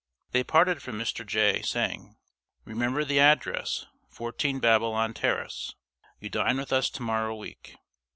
[0.31, 1.23] They parted from Mr.
[1.23, 2.15] Jay, saying:
[2.65, 5.75] "Remember the address 14 Babylon Terrace.
[6.19, 7.75] You dine with us to morrow week."